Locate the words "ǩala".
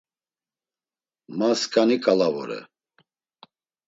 2.03-2.27